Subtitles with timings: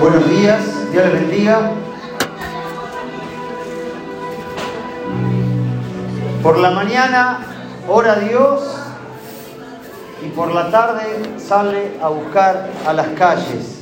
[0.00, 1.72] Buenos días, Dios les bendiga.
[6.40, 7.40] Por la mañana
[7.88, 8.62] ora a Dios
[10.24, 13.80] y por la tarde sale a buscar a las calles.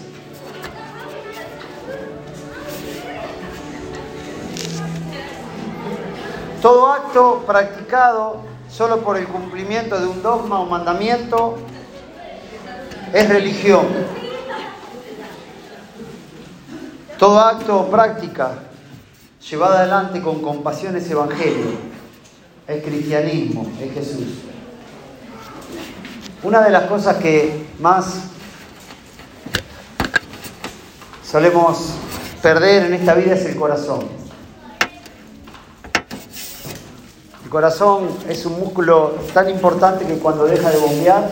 [6.62, 8.40] Todo acto practicado
[8.70, 11.58] solo por el cumplimiento de un dogma o mandamiento
[13.12, 14.25] es religión.
[17.18, 18.58] Todo acto o práctica
[19.48, 21.66] llevada adelante con compasión es evangelio,
[22.66, 24.26] es cristianismo, es Jesús.
[26.42, 28.24] Una de las cosas que más
[31.24, 31.94] solemos
[32.42, 34.00] perder en esta vida es el corazón.
[37.44, 41.30] El corazón es un músculo tan importante que cuando deja de bombear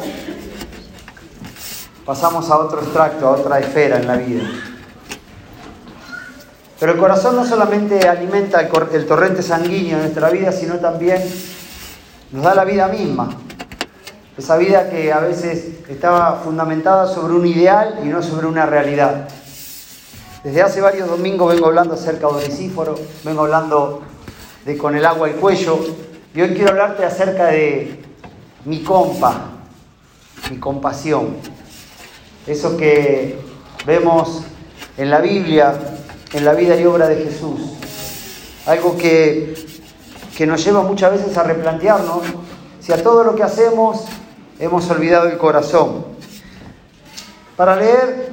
[2.07, 4.45] pasamos a otro extracto, a otra esfera en la vida.
[6.85, 11.19] Pero el corazón no solamente alimenta el, torrente sanguíneo de nuestra vida, sino también
[12.31, 13.39] nos da la vida misma.
[14.37, 19.27] Esa vida que a veces estaba fundamentada sobre un ideal y no sobre una realidad.
[20.43, 24.03] Desde hace varios domingos vengo hablando acerca de Onesíforo, vengo hablando
[24.67, 25.79] de con el agua al cuello,
[26.35, 28.05] y hoy quiero hablarte acerca de
[28.67, 29.53] mi compa,
[30.51, 31.37] mi compasión.
[32.47, 33.39] Eso que
[33.87, 34.43] vemos
[34.99, 35.94] en la Biblia,
[36.35, 37.61] en la vida y obra de Jesús.
[38.67, 39.55] Algo que,
[40.37, 42.23] que nos lleva muchas veces a replantearnos
[42.81, 44.05] si a todo lo que hacemos
[44.59, 46.05] hemos olvidado el corazón.
[47.57, 48.33] Para leer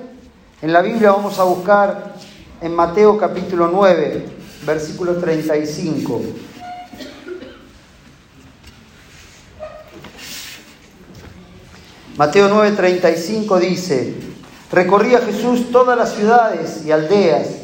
[0.63, 2.15] en la Biblia vamos a buscar
[2.59, 4.25] en Mateo capítulo 9,
[4.65, 6.21] versículo 35.
[12.17, 14.15] Mateo 9:35 dice,
[14.71, 17.60] recorría Jesús todas las ciudades y aldeas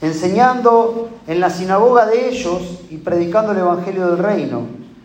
[0.00, 4.62] enseñando en la sinagoga de ellos y predicando el Evangelio del Reino,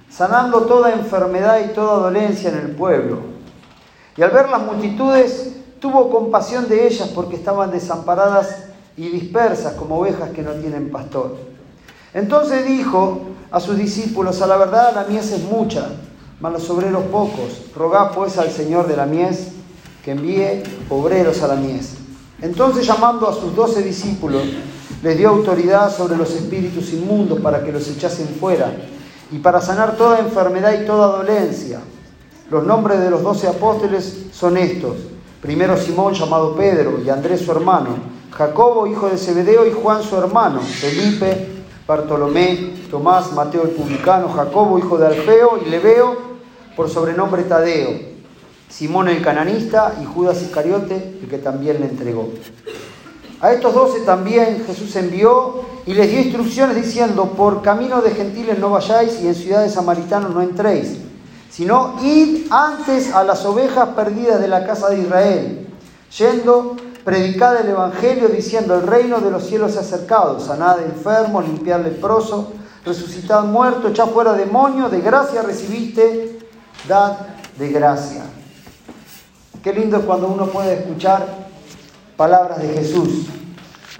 [0.10, 3.20] sanando toda enfermedad y toda dolencia en el pueblo.
[4.18, 8.64] Y al ver las multitudes, tuvo compasión de ellas porque estaban desamparadas
[8.96, 11.36] y dispersas como ovejas que no tienen pastor.
[12.14, 15.90] Entonces dijo a sus discípulos, a la verdad la mies es mucha,
[16.40, 17.66] mas los obreros pocos.
[17.76, 19.50] Rogad pues al Señor de la mies
[20.04, 21.98] que envíe obreros a la mies.
[22.42, 24.44] Entonces llamando a sus doce discípulos,
[25.06, 28.76] les dio autoridad sobre los espíritus inmundos para que los echasen fuera
[29.32, 31.80] y para sanar toda enfermedad y toda dolencia.
[32.50, 34.96] Los nombres de los doce apóstoles son estos.
[35.44, 37.90] Primero Simón llamado Pedro y Andrés su hermano,
[38.32, 41.50] Jacobo hijo de Zebedeo y Juan su hermano, Felipe,
[41.86, 46.18] Bartolomé, Tomás, Mateo el publicano, Jacobo hijo de Alfeo y Leveo
[46.76, 47.92] por sobrenombre Tadeo,
[48.70, 52.28] Simón el cananista y Judas Iscariote, el que también le entregó.
[53.42, 58.58] A estos doce también Jesús envió y les dio instrucciones diciendo, por camino de gentiles
[58.60, 60.98] no vayáis y en ciudades samaritanos no entréis,
[61.50, 65.68] sino id antes a las ovejas perdidas de la casa de Israel,
[66.18, 71.46] yendo, predicad el Evangelio diciendo, el reino de los cielos se ha acercado, sanad enfermos,
[71.46, 72.54] limpiad leproso,
[72.86, 76.40] resucitad muerto, echad fuera demonio, de gracia recibiste,
[76.88, 77.18] dad
[77.58, 78.24] de gracia.
[79.62, 81.45] Qué lindo es cuando uno puede escuchar
[82.18, 83.28] palabras de Jesús.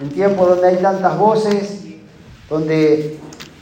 [0.00, 1.84] En tiempos donde hay tantas voces,
[2.48, 3.18] donde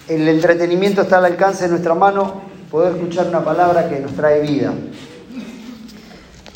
[0.09, 4.41] el entretenimiento está al alcance de nuestra mano, poder escuchar una palabra que nos trae
[4.41, 4.73] vida.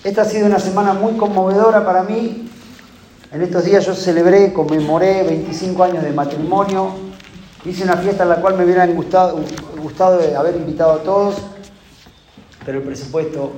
[0.05, 2.49] Esta ha sido una semana muy conmovedora para mí.
[3.33, 6.93] En estos días yo celebré, conmemoré 25 años de matrimonio.
[7.65, 9.39] Hice una fiesta en la cual me hubiera gustado,
[9.83, 11.37] gustado haber invitado a todos,
[12.65, 13.53] pero el presupuesto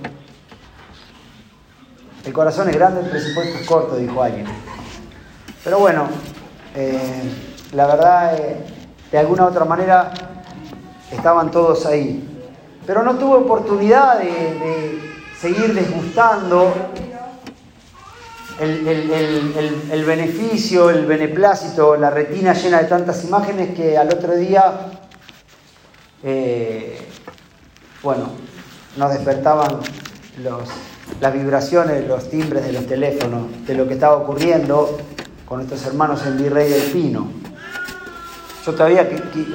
[2.25, 4.47] el corazón es grande, el presupuesto es corto, dijo alguien.
[5.64, 6.08] Pero bueno,
[6.75, 7.22] eh,
[7.72, 8.66] la verdad, eh,
[9.10, 10.12] de alguna u otra manera,
[11.10, 12.26] estaban todos ahí.
[12.86, 15.00] Pero no tuve oportunidad de,
[15.41, 16.74] seguir desgustando
[18.59, 24.91] el, beneficio, el beneplácito, la retina llena de tantas imágenes que al otro día,
[26.22, 27.09] eh,
[28.03, 28.33] bueno,
[28.97, 29.80] nos despertaban
[30.42, 30.68] los,
[31.21, 34.98] las vibraciones, los timbres de los teléfonos, de lo que estaba ocurriendo
[35.47, 37.28] con nuestros hermanos en Virrey del Pino.
[38.65, 39.09] Yo todavía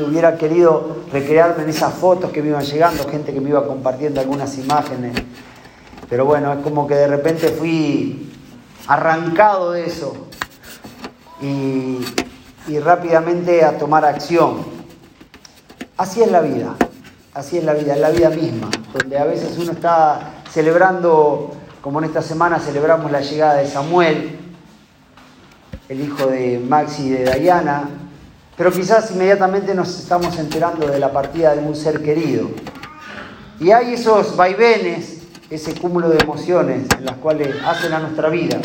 [0.05, 4.19] hubiera querido recrearme en esas fotos que me iban llegando, gente que me iba compartiendo
[4.19, 5.13] algunas imágenes.
[6.09, 8.31] Pero bueno, es como que de repente fui
[8.87, 10.27] arrancado de eso
[11.41, 11.99] y,
[12.67, 14.57] y rápidamente a tomar acción.
[15.97, 16.75] Así es la vida,
[17.33, 21.99] así es la vida, es la vida misma, donde a veces uno está celebrando, como
[21.99, 24.39] en esta semana celebramos la llegada de Samuel,
[25.89, 27.89] el hijo de Maxi y de Diana,
[28.55, 32.47] pero quizás inmediatamente nos estamos enterando de la partida de un ser querido.
[33.59, 38.57] Y hay esos vaivenes, ese cúmulo de emociones en las cuales hacen a nuestra vida.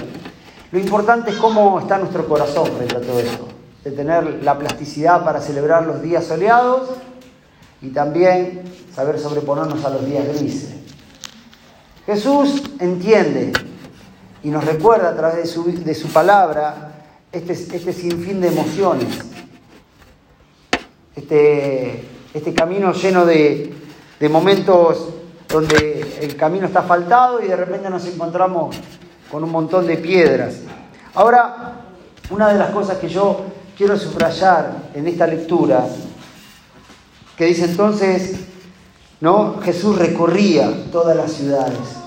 [0.70, 3.48] Lo importante es cómo está nuestro corazón frente a todo esto,
[3.82, 6.88] de tener la plasticidad para celebrar los días soleados
[7.82, 8.62] y también
[8.94, 10.79] saber sobreponernos a los días grises.
[12.10, 13.52] Jesús entiende
[14.42, 16.90] y nos recuerda a través de su, de su palabra
[17.30, 19.06] este, este sinfín de emociones,
[21.14, 22.04] este,
[22.34, 23.72] este camino lleno de,
[24.18, 25.10] de momentos
[25.48, 28.74] donde el camino está asfaltado y de repente nos encontramos
[29.30, 30.62] con un montón de piedras.
[31.14, 31.74] Ahora,
[32.30, 33.42] una de las cosas que yo
[33.78, 35.86] quiero subrayar en esta lectura,
[37.36, 38.34] que dice entonces,
[39.20, 39.60] ¿no?
[39.62, 41.99] Jesús recorría todas las ciudades.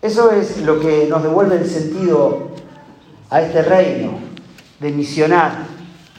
[0.00, 2.50] Eso es lo que nos devuelve el sentido
[3.30, 4.12] a este reino
[4.78, 5.66] de misionar,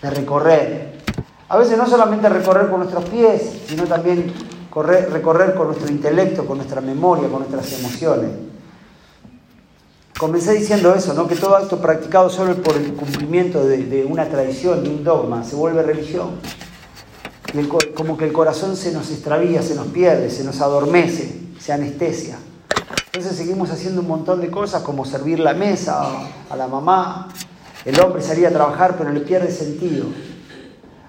[0.01, 0.99] de recorrer.
[1.47, 4.33] A veces no solamente recorrer con nuestros pies, sino también
[4.75, 8.31] recorrer con nuestro intelecto, con nuestra memoria, con nuestras emociones.
[10.17, 11.29] Comencé diciendo eso, ¿no?
[11.29, 15.55] que todo acto practicado solo por el cumplimiento de, una tradición, de un dogma, se
[15.55, 16.31] vuelve religión.
[17.95, 22.37] como que el corazón se nos extravía, se nos pierde, se nos adormece, se anestesia.
[23.21, 26.03] Seguimos haciendo un montón de cosas como servir la mesa
[26.49, 27.27] a la mamá.
[27.83, 30.05] El hombre salía a trabajar pero le pierde sentido.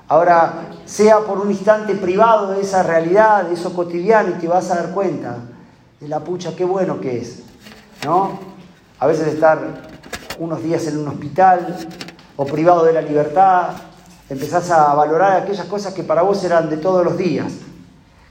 [0.08, 4.70] Ahora, sea por un instante privado de esa realidad, de eso cotidiano, y te vas
[4.72, 5.36] a dar cuenta
[6.00, 7.44] de la pucha, qué bueno que es.
[8.04, 8.40] ¿No?
[8.98, 9.60] A veces estar
[10.40, 11.76] unos días en un hospital
[12.36, 13.68] o privado de la libertad,
[14.28, 17.52] empezás a valorar aquellas cosas que para vos eran de todos los días.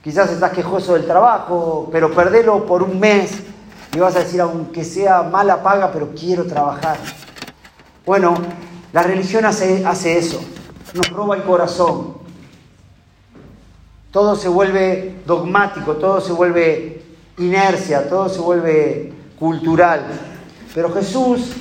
[0.04, 3.32] Quizás estás quejoso del trabajo, pero perdelo por un mes
[3.94, 6.98] y vas a decir, aunque sea mala paga, pero quiero trabajar.
[8.06, 8.36] Bueno,
[8.94, 9.84] la religión hace,
[10.18, 10.42] eso,
[10.94, 12.18] nos roba el corazón.
[14.12, 17.04] Todo se vuelve dogmático, todo se vuelve
[17.38, 20.02] inercia, todo se vuelve cultural.
[20.74, 21.52] Pero Jesús,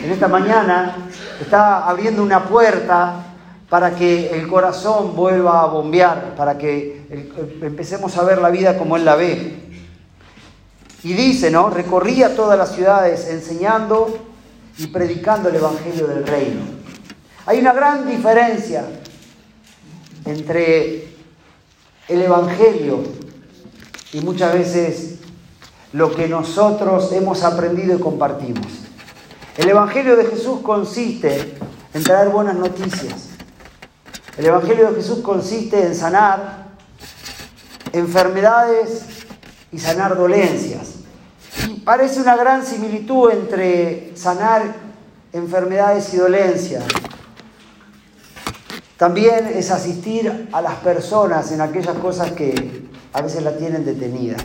[0.00, 0.96] en esta mañana,
[1.40, 3.24] está abriendo una puerta
[3.68, 7.06] para que el corazón vuelva a bombear, para que
[7.60, 9.63] empecemos a ver la vida como Él la ve.
[11.04, 11.68] Y dice, ¿no?
[11.68, 14.18] Recorría todas las ciudades enseñando
[14.78, 16.62] y predicando el Evangelio del Reino.
[17.44, 18.86] Hay una gran diferencia
[20.24, 21.14] entre
[22.08, 23.02] el Evangelio
[24.14, 25.16] y muchas veces
[25.92, 28.66] lo que nosotros hemos aprendido y compartimos.
[29.58, 31.54] El Evangelio de Jesús consiste
[31.92, 33.28] en traer buenas noticias.
[34.38, 36.68] El Evangelio de Jesús consiste en sanar
[37.92, 39.04] enfermedades
[39.70, 40.93] y sanar dolencias.
[41.84, 44.62] Parece una gran similitud entre sanar
[45.34, 46.82] enfermedades y dolencias.
[48.96, 54.36] También es asistir a las personas en aquellas cosas que a veces la tienen detenida.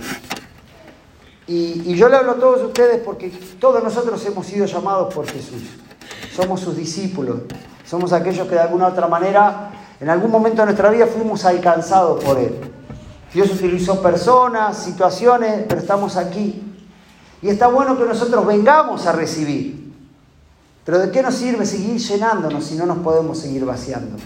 [1.47, 5.25] Y, y, yo le hablo a todos ustedes porque todos nosotros hemos sido llamados por
[5.25, 5.61] Jesús.
[6.35, 7.37] Somos sus discípulos.
[7.85, 11.45] Somos aquellos que de alguna u otra manera, en algún momento de nuestra vida, fuimos
[11.45, 12.59] alcanzados por Él.
[13.33, 16.68] Dios utilizó personas, situaciones, pero estamos aquí
[17.41, 19.93] y está bueno que nosotros vengamos a recibir.
[20.85, 24.17] Pero ¿de qué nos sirve seguir llenándonos si no nos podemos seguir vaciando?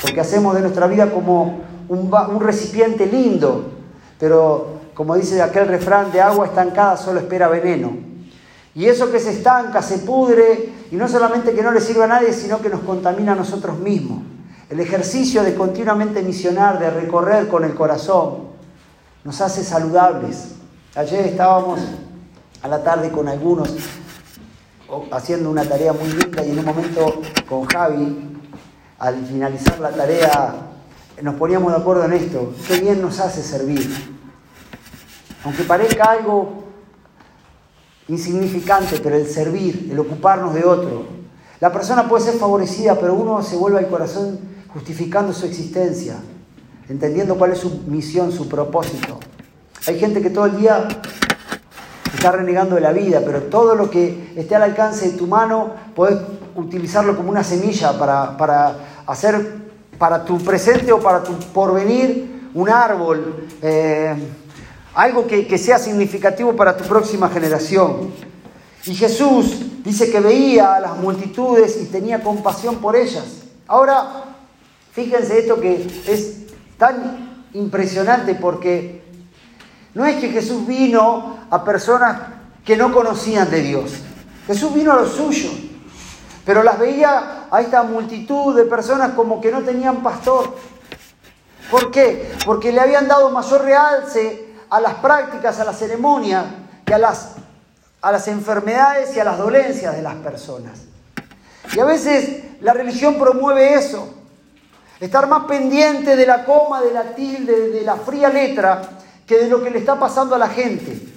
[0.00, 3.70] Porque hacemos de nuestra vida como un, recipiente lindo,
[4.18, 7.92] pero como dice aquel refrán, de agua estancada solo espera veneno.
[8.74, 12.08] Y eso que se estanca, se pudre, y no solamente que no le sirva a
[12.08, 14.22] nadie, sino que nos contamina a nosotros mismos.
[14.70, 18.48] El ejercicio de continuamente misionar, de recorrer con el corazón,
[19.24, 20.52] nos hace saludables.
[20.94, 21.80] Ayer estábamos
[22.62, 23.74] a la tarde con algunos
[25.10, 28.28] haciendo una tarea muy linda y en un momento con Javi,
[28.98, 30.54] al finalizar la tarea,
[31.22, 32.54] nos poníamos de acuerdo en esto.
[32.68, 33.90] Qué bien nos hace servir.
[35.44, 36.64] Aunque parezca algo
[38.08, 41.06] insignificante, pero el servir, el ocuparnos de otro.
[41.60, 46.16] La persona puede ser favorecida, pero uno se vuelve al corazón justificando su existencia,
[46.88, 49.18] entendiendo cuál es su misión, su propósito.
[49.86, 50.88] Hay gente que todo el día
[52.22, 55.72] está renegando de la vida, pero todo lo que esté al alcance de tu mano,
[55.92, 56.20] puedes
[56.54, 58.76] utilizarlo como una semilla para,
[59.08, 59.56] hacer
[59.98, 64.14] para tu presente o para tu porvenir un árbol, eh,
[64.94, 68.12] algo que, que sea significativo para tu próxima generación.
[68.86, 73.42] Y Jesús dice que veía a las multitudes y tenía compasión por ellas.
[73.66, 74.26] Ahora,
[74.92, 76.36] fíjense esto que es
[76.78, 79.01] tan impresionante porque
[79.94, 82.18] no es que Jesús vino a personas
[82.64, 83.92] que no conocían de Dios.
[84.46, 85.52] Jesús vino a los suyos.
[86.44, 90.56] pero las veía a esta multitud de personas como que no tenían pastor.
[91.70, 92.32] ¿Por qué?
[92.44, 96.44] Porque le habían dado mayor realce a las prácticas, a la ceremonia,
[96.84, 97.34] que a las,
[98.00, 100.80] a las enfermedades y a las dolencias de las personas.
[101.74, 104.12] Y a veces la religión promueve eso,
[104.98, 108.82] estar más pendiente de la coma, de la tilde, de la fría letra,
[109.32, 111.08] que de lo que le está pasando a la gente.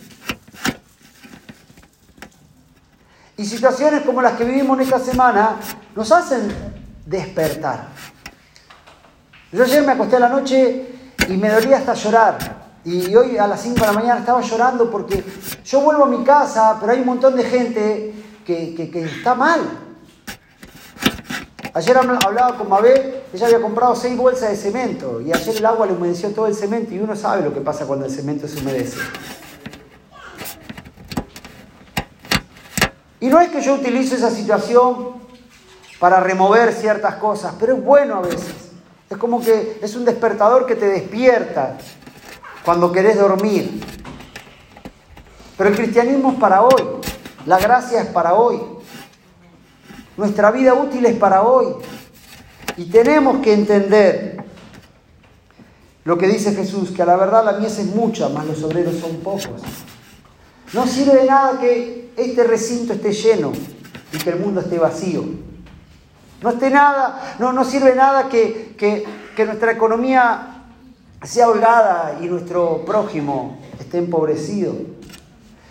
[3.36, 5.58] Y situaciones como las que vivimos en esta semana
[5.94, 6.48] nos hacen
[7.06, 7.90] despertar.
[9.52, 10.96] Yo ayer me acosté a la noche
[11.28, 12.38] y me dolía hasta llorar.
[12.86, 15.22] Y hoy a las 5 de la mañana estaba llorando porque
[15.66, 18.14] yo vuelvo a mi casa, pero hay un montón de gente
[18.46, 19.60] que, que, está mal.
[21.76, 25.86] Ayer hablaba con Mabel, ella había comprado seis bolsas de cemento y ayer el agua
[25.86, 28.62] le humedeció todo el cemento y uno sabe lo que pasa cuando el cemento se
[28.62, 28.98] humedece.
[33.20, 35.16] Y no es que yo utilice esa situación
[36.00, 38.72] para remover ciertas cosas, pero es bueno a veces.
[39.10, 41.76] Es como que es un despertador que te despierta
[42.64, 43.84] cuando querés dormir.
[45.58, 46.84] Pero el cristianismo es para hoy,
[47.46, 48.62] la gracia es para hoy,
[50.18, 51.76] nuestra vida útil es para hoy.
[52.78, 54.44] Y tenemos que entender
[56.04, 58.96] lo que dice Jesús, que a la verdad la mies es mucha, más los obreros
[58.96, 59.62] son pocos.
[60.74, 63.52] No sirve de nada que este recinto esté lleno
[64.14, 65.24] y que el mundo esté vacío.
[66.42, 70.64] No, esté nada, no, no sirve nada que, que nuestra economía
[71.24, 74.76] sea holgada y nuestro prójimo esté empobrecido.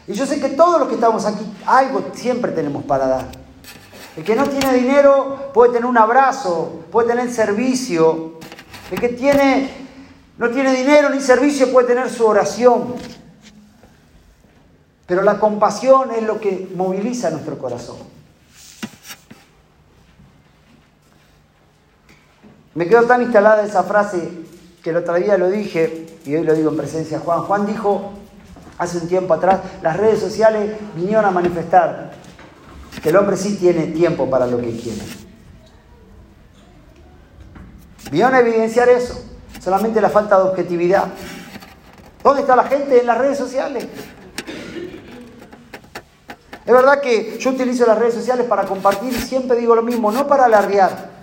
[0.06, 3.43] Y yo sé que todos los que estamos aquí, algo siempre tenemos para dar.
[4.16, 8.38] El que no tiene dinero puede tener un abrazo, puede tener servicio.
[8.90, 9.71] El que tiene,
[10.38, 12.94] no tiene dinero ni servicio puede tener su oración.
[15.06, 17.97] Pero la compasión es lo que moviliza nuestro corazón.
[22.75, 24.30] Me quedó tan instalada esa frase
[24.83, 27.42] que el otro día lo dije y hoy lo digo en presencia de Juan.
[27.42, 28.12] Juan dijo
[28.78, 32.12] hace un tiempo atrás, las redes sociales vinieron a manifestar
[33.02, 35.02] que el hombre sí tiene tiempo para lo que quiere.
[38.10, 39.24] Vinieron a evidenciar eso,
[39.60, 41.06] solamente la falta de objetividad.
[42.22, 43.86] ¿Dónde está la gente en las redes sociales?
[46.66, 50.10] Es verdad que yo utilizo las redes sociales para compartir y siempre digo lo mismo,
[50.10, 51.13] no para alardear.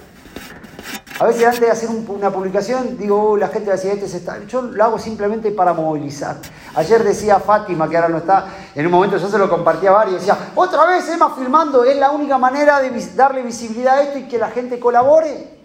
[1.22, 4.18] A veces antes de hacer una publicación digo, oh, la gente va a este se
[4.18, 4.44] está...
[4.48, 6.38] Yo lo hago simplemente para movilizar.
[6.74, 9.94] Ayer decía Fátima, que ahora no está, en un momento yo se lo compartía a
[9.94, 14.18] varios, decía, otra vez Emma filmando, es la única manera de darle visibilidad a esto
[14.18, 15.60] y que la gente colabore.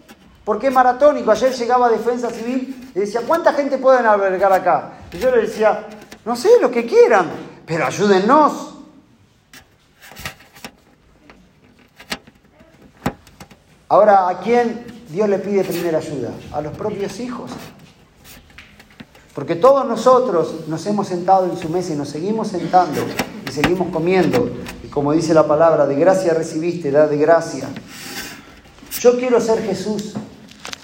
[0.44, 1.30] Porque es maratónico.
[1.30, 4.90] Ayer llegaba Defensa Civil y decía, ¿cuánta gente pueden albergar acá?
[5.10, 5.86] Y yo le decía,
[6.26, 7.30] no sé, lo que quieran,
[7.64, 8.75] pero ayúdennos.
[13.88, 16.31] Ahora, ¿a quién Dios le pide primera ayuda?
[16.52, 17.50] A los propios hijos.
[19.35, 23.00] Porque todos nosotros nos hemos sentado en su mesa y nos seguimos sentando
[23.49, 24.50] y seguimos comiendo.
[24.83, 27.69] Y como dice la palabra, de gracia recibiste, da de gracia.
[28.99, 30.14] Yo quiero ser Jesús.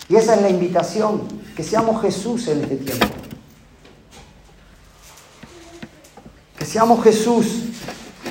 [0.09, 1.23] Y esa es la invitación,
[1.57, 3.07] que seamos Jesús en este tiempo.
[6.59, 7.47] Que seamos Jesús.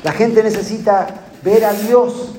[0.04, 1.08] La gente necesita
[1.44, 2.30] ver a Dios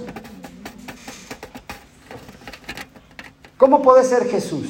[3.62, 4.66] ¿Cómo puede ser Jesús?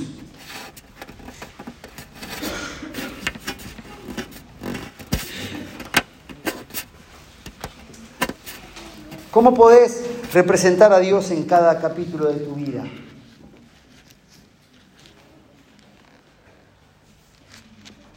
[9.31, 12.85] ¿Cómo podés representar a Dios en cada capítulo de tu vida?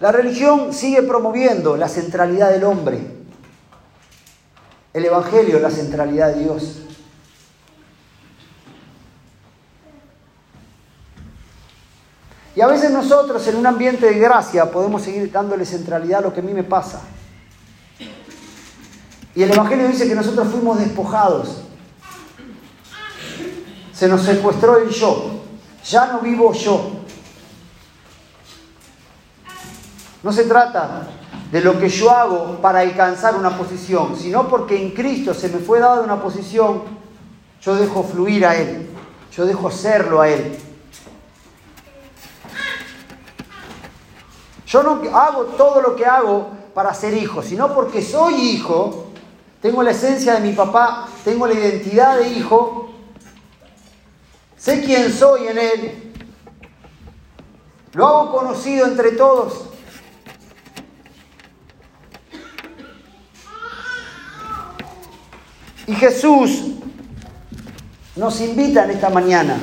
[0.01, 3.00] La religión sigue promoviendo la centralidad del hombre,
[4.94, 6.85] el Evangelio la centralidad de Dios.
[12.55, 16.33] Y a veces nosotros en un ambiente de gracia podemos seguir dándole centralidad a lo
[16.33, 17.01] que a mí me pasa.
[19.35, 21.62] Y el Evangelio dice que nosotros fuimos despojados.
[23.91, 25.41] Se nos secuestró el yo.
[25.89, 26.91] Ya no vivo yo.
[30.24, 31.07] No se trata
[31.51, 35.59] de lo que yo hago para alcanzar una posición, sino porque en Cristo se me
[35.59, 36.81] fue dada una posición,
[37.62, 38.89] yo dejo fluir a Él,
[39.31, 40.57] yo dejo serlo a Él.
[44.75, 49.05] Yo no hago todo lo que hago para ser hijo, sino porque soy hijo,
[49.62, 52.89] tengo la esencia de mi papá, tengo la identidad de hijo,
[54.58, 56.13] sé quién soy en él,
[57.94, 59.70] lo hago conocido entre todos.
[65.88, 66.63] Y Jesús
[68.17, 69.58] nos invitan esta mañana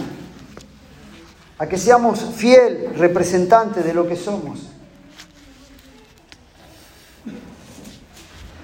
[1.59, 4.72] a que seamos fiel representantes de lo que somos.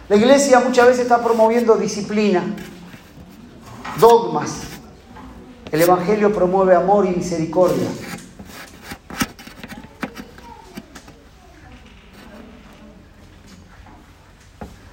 [0.09, 2.43] La iglesia muchas veces está promoviendo disciplina,
[4.01, 4.63] dogmas.
[5.71, 7.89] El Evangelio promueve amor y misericordia.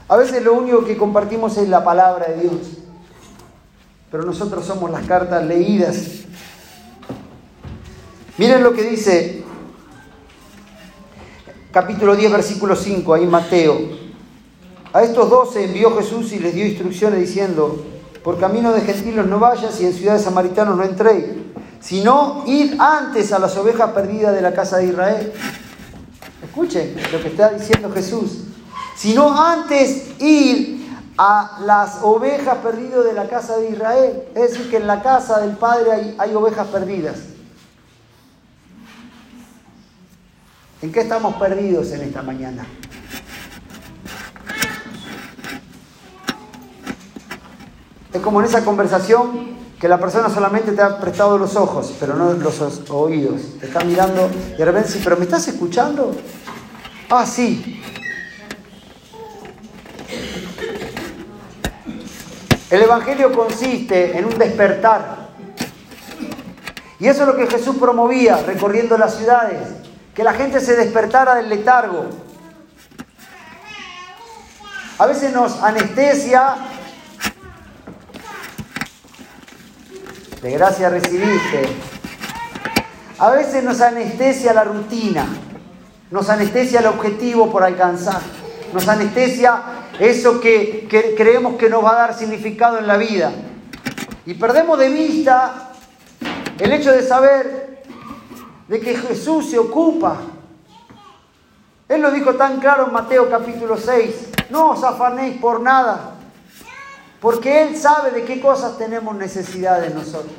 [0.10, 2.58] A veces lo único que compartimos es la palabra de Dios,
[4.12, 6.26] pero nosotros somos las cartas leídas.
[8.38, 9.46] Miren lo que dice
[11.72, 14.05] capítulo 10, versículo 5, ahí Mateo.
[14.96, 17.84] A estos doce envió Jesús y les dio instrucciones diciendo,
[18.24, 21.26] por camino de gentiles no vayas y en ciudades samaritanos no entréis,
[21.82, 25.34] sino id antes a las ovejas perdidas de la casa de Israel.
[26.42, 28.46] Escuchen lo que está diciendo Jesús
[28.96, 30.86] sino antes ir
[31.18, 34.24] a las ovejas perdidas de la casa de Israel.
[34.34, 37.18] Es decir, que en la casa del Padre hay, ovejas perdidas.
[40.82, 42.66] ¿En qué estamos perdidos en esta mañana?
[48.16, 52.16] Es como en esa conversación que la persona solamente te ha prestado los ojos, pero
[52.16, 53.42] no los oídos.
[53.60, 56.16] Te está mirando y de repente, sí, pero ¿me estás escuchando?
[57.10, 57.84] Ah, sí.
[62.70, 65.28] El Evangelio consiste en un despertar.
[66.98, 69.60] Y eso es lo que Jesús promovía recorriendo las ciudades,
[70.14, 72.06] que la gente se despertara del letargo.
[75.00, 76.56] A veces nos anestesia,
[80.46, 81.64] de gracia recibiste,
[83.18, 85.26] a veces nos anestesia la rutina,
[86.12, 88.22] nos anestesia el objetivo por alcanzar,
[88.72, 89.64] nos anestesia
[89.98, 93.32] eso que, creemos que nos va a dar significado en la vida.
[94.28, 95.72] Y perdemos de vista
[96.60, 97.84] el hecho de saber
[98.68, 100.18] de que Jesús se ocupa.
[101.90, 106.15] Él lo dijo tan claro en Mateo capítulo 6, no os afanéis por nada,
[107.20, 110.34] porque Él sabe de qué cosas tenemos necesidad de nosotros.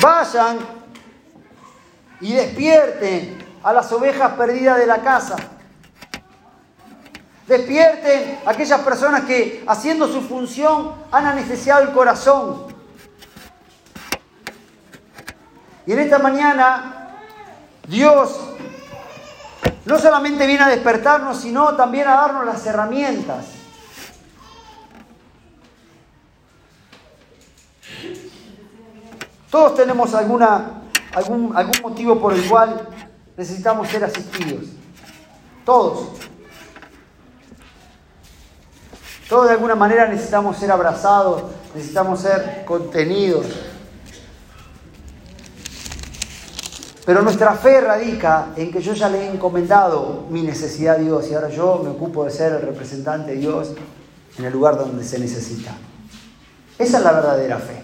[0.00, 0.58] Vayan
[2.20, 5.36] y despierten a las ovejas perdidas de la casa.
[7.46, 12.66] Despierten a aquellas personas que haciendo su función han anestesiado el corazón.
[15.86, 17.16] Y en esta mañana
[17.88, 18.38] Dios
[19.88, 23.46] no solamente viene a despertarnos, sino también a darnos las herramientas.
[29.50, 30.82] Todos tenemos alguna
[31.14, 32.86] algún, algún motivo por el cual
[33.34, 34.64] necesitamos ser asistidos.
[35.64, 36.08] Todos.
[39.26, 43.46] Todos de alguna manera necesitamos ser abrazados, necesitamos ser contenidos.
[47.08, 51.30] Pero nuestra fe radica en que yo ya le he encomendado mi necesidad a Dios
[51.30, 53.72] y ahora yo me ocupo de ser el representante de Dios
[54.36, 55.72] en el lugar donde se necesita.
[56.78, 57.82] Esa es la verdadera fe.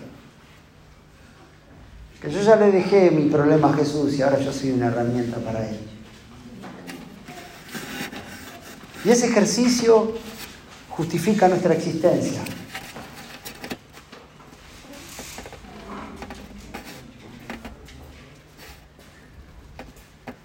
[2.21, 5.39] Que yo ya le dejé mi problema a Jesús y ahora yo soy una herramienta
[5.39, 5.79] para Él.
[9.07, 10.13] Y ese ejercicio
[10.91, 12.43] justifica nuestra existencia.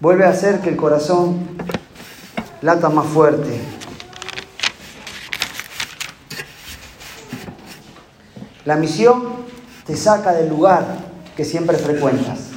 [0.00, 1.46] Vuelve a hacer que el corazón
[2.62, 3.60] lata más fuerte.
[8.64, 9.44] La misión
[9.84, 10.86] te saca del lugar
[11.36, 12.48] que siempre frecuentas.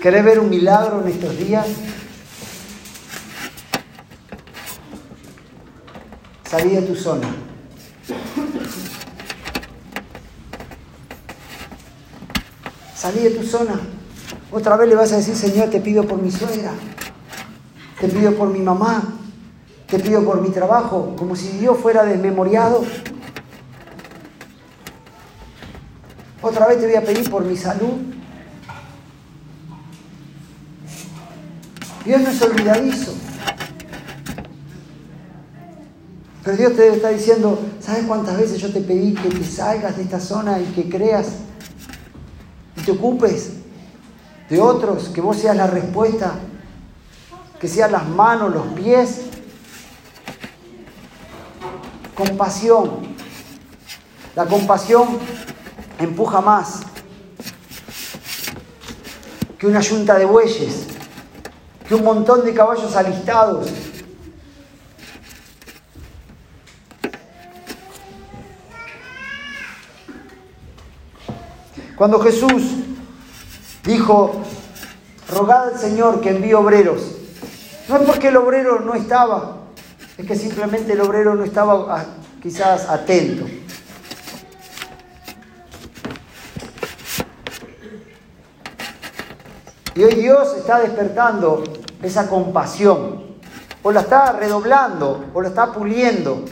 [0.00, 1.66] ¿Querés ver un milagro en estos días?
[6.52, 7.28] Salí de tu zona.
[12.94, 13.80] Salí de tu zona.
[14.52, 16.72] Otra vez le vas a decir, Señor, te pido por mi suegra
[18.02, 19.14] te pido por mi mamá,
[19.86, 22.84] te pido por mi trabajo, como si Dios fuera desmemoriado.
[26.42, 27.92] Otra vez te voy a pedir por mi salud.
[32.04, 33.21] Dios no es olvidadizo.
[36.52, 40.02] Pero Dios te está diciendo, ¿sabes cuántas veces yo te pedí que te salgas de
[40.02, 41.28] esta zona y que creas
[42.76, 43.52] y te ocupes
[44.50, 46.34] de otros, que vos seas la respuesta
[47.58, 49.22] que sean las manos, los pies.
[52.14, 53.16] Compasión.
[54.36, 55.08] La compasión
[55.98, 56.80] empuja más
[59.56, 60.84] que una yunta de bueyes,
[61.88, 63.68] que un montón de caballos alistados.
[72.02, 72.64] Cuando Jesús
[73.84, 74.42] dijo,
[75.30, 77.00] rogad al Señor que envíe obreros,
[77.88, 79.58] no es porque el obrero no estaba,
[80.18, 82.04] es que simplemente el obrero no estaba ah,
[82.42, 83.46] quizás atento.
[89.94, 91.62] Y hoy Dios está despertando
[92.02, 93.26] esa compasión,
[93.84, 96.46] o la está redoblando, o la está puliendo.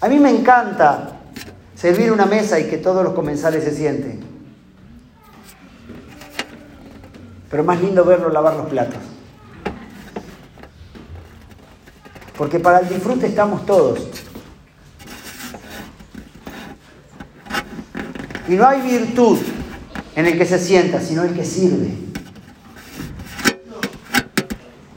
[0.00, 1.18] A mí me encanta
[1.74, 4.20] servir una mesa y que todos los comensales se sienten.
[7.50, 9.00] Pero más lindo verlo lavar los platos.
[12.36, 14.06] Porque para el disfrute estamos todos.
[18.48, 19.38] Y no hay virtud
[20.14, 21.90] en el que se sienta, sino el que sirve.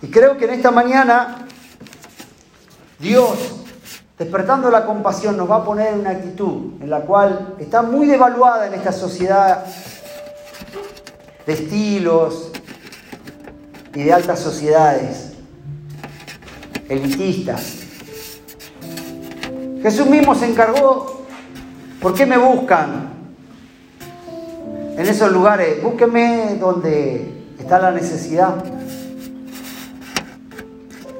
[0.01, 1.45] Y creo que en esta mañana
[2.99, 3.60] Dios,
[4.21, 8.05] despertando la compasión, nos va a poner en una actitud en la cual está muy
[8.05, 9.65] devaluada en esta sociedad
[11.43, 12.51] de estilos
[13.95, 15.33] y de altas sociedades
[16.87, 17.77] elitistas.
[19.81, 21.23] Jesús mismo se encargó,
[21.99, 23.09] ¿por qué me buscan?
[24.97, 28.80] En esos lugares, búsqueme donde está la necesidad.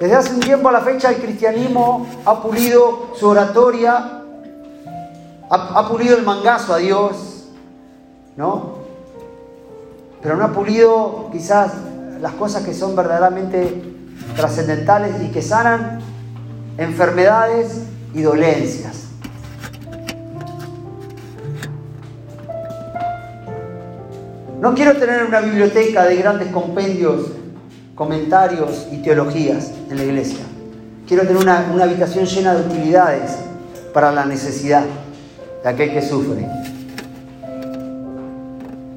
[0.02, 4.24] Desde hace un tiempo a la fecha el cristianismo ha pulido su oratoria,
[5.48, 7.50] ha, pulido el mangazo a Dios,
[8.36, 8.78] ¿no?
[10.24, 11.74] Pero no ha pulido quizás
[12.20, 13.94] las cosas que son verdaderamente
[14.36, 16.00] trascendentales y que sanan
[16.80, 17.84] enfermedades
[18.16, 19.06] y dolencias.
[24.60, 27.28] No quiero tener una biblioteca de grandes compendios,
[28.02, 30.40] comentarios y teologías en la iglesia.
[31.08, 33.38] Quiero tener una, habitación llena de utilidades
[33.94, 34.86] para la necesidad
[35.62, 36.48] de aquel que sufre.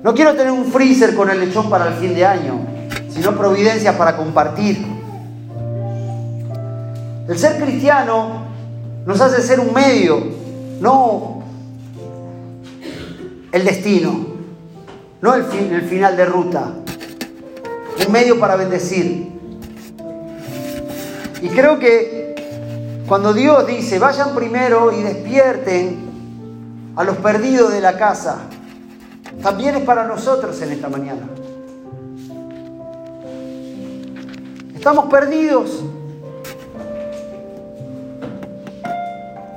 [0.03, 2.61] No quiero tener un freezer con el lechón para el fin de año,
[3.11, 4.83] sino providencias para compartir.
[7.29, 8.47] El ser cristiano
[9.05, 10.19] nos hace ser un medio,
[10.81, 11.43] no
[13.53, 14.29] el destino,
[15.21, 16.73] no el final de ruta,
[18.09, 19.33] medio para bendecir.
[21.43, 22.35] Y creo que
[23.07, 28.39] cuando Dios dice, vayan primero y despierten a los perdidos de la casa,
[29.43, 31.29] también es para nosotros en esta mañana.
[34.75, 35.83] Estamos perdidos.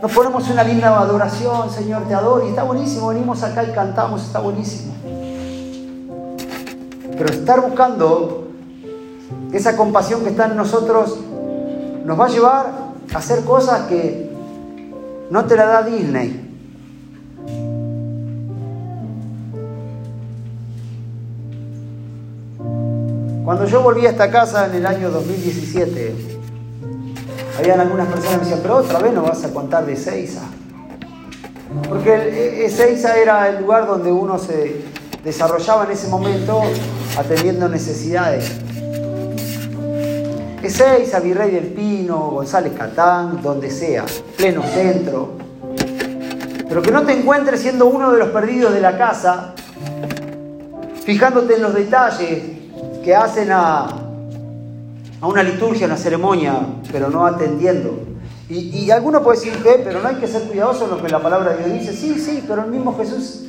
[0.02, 3.08] Nos ponemos una linda adoración, Señor, te adoro y está buenísimo.
[3.08, 4.97] Venimos acá y cantamos, está buenísimo.
[7.18, 8.48] Pero estar buscando
[9.52, 11.18] esa compasión que está en nosotros
[12.06, 12.74] nos va a llevar
[13.14, 14.30] a hacer cosas que
[15.30, 16.44] no te la da Disney.
[23.44, 26.16] Cuando yo volví a esta casa en el año 2017,
[27.58, 30.42] habían algunas personas que me decían, pero otra vez no vas a contar de Seiza.
[31.88, 34.84] Porque Ezeiza era el lugar donde uno se
[35.28, 36.62] desarrollaba en ese momento
[37.18, 38.50] atendiendo necesidades.
[40.64, 44.06] Ezeiza, Virrey del Pino, González Catán, donde sea,
[44.38, 45.34] pleno centro.
[46.70, 49.54] Pero que no te encuentres siendo uno de los perdidos de la casa,
[51.04, 52.44] fijándote en los detalles,
[53.04, 53.86] que hacen a,
[55.22, 56.54] una liturgia, a una ceremonia,
[56.90, 58.00] pero no atendiendo.
[58.48, 61.10] Y, y alguno puede decir que, pero no hay que ser cuidadoso en lo que
[61.10, 61.94] la palabra de Dios dice.
[61.94, 63.44] Sí, sí, pero el mismo Jesús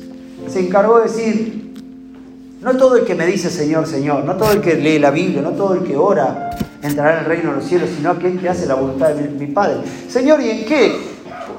[0.49, 1.68] se encargó de decir,
[2.61, 5.41] no todo el que me dice Señor, Señor, no todo el que lee la Biblia,
[5.41, 8.49] no todo el que ora entrará en el reino de los cielos, sino aquel que
[8.49, 9.77] hace la voluntad de mi, Padre.
[10.07, 10.95] Señor, ¿y en qué?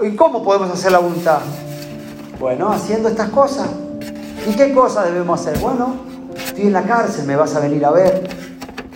[0.03, 1.41] ¿Y cómo podemos hacer la voluntad?
[2.39, 3.69] Bueno, haciendo estas cosas.
[4.49, 5.59] ¿Y qué cosas debemos hacer?
[5.59, 6.11] Bueno,
[6.47, 8.29] Estoy en la cárcel, me vas a venir a ver.